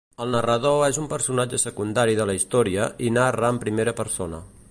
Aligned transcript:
El 0.23 0.29
narrador 0.35 0.79
és 0.85 0.97
un 1.01 1.09
personatge 1.11 1.59
secundari 1.65 2.17
de 2.21 2.27
la 2.31 2.37
història 2.39 2.89
i 3.09 3.13
narra 3.21 3.55
en 3.57 3.63
primera 3.67 3.97
persona. 4.03 4.43